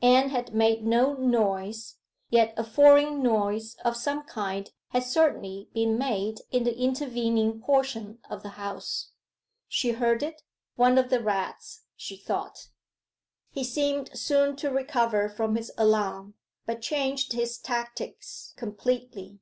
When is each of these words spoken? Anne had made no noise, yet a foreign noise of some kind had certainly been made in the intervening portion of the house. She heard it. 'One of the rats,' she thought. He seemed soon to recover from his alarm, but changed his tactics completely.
Anne 0.00 0.28
had 0.28 0.54
made 0.54 0.84
no 0.86 1.14
noise, 1.14 1.96
yet 2.30 2.54
a 2.56 2.62
foreign 2.62 3.20
noise 3.20 3.74
of 3.84 3.96
some 3.96 4.22
kind 4.22 4.70
had 4.90 5.02
certainly 5.02 5.68
been 5.74 5.98
made 5.98 6.38
in 6.52 6.62
the 6.62 6.78
intervening 6.78 7.60
portion 7.60 8.20
of 8.30 8.44
the 8.44 8.50
house. 8.50 9.10
She 9.66 9.90
heard 9.90 10.22
it. 10.22 10.44
'One 10.76 10.98
of 10.98 11.10
the 11.10 11.20
rats,' 11.20 11.82
she 11.96 12.16
thought. 12.16 12.68
He 13.50 13.64
seemed 13.64 14.16
soon 14.16 14.54
to 14.58 14.70
recover 14.70 15.28
from 15.28 15.56
his 15.56 15.72
alarm, 15.76 16.34
but 16.64 16.80
changed 16.80 17.32
his 17.32 17.58
tactics 17.58 18.54
completely. 18.56 19.40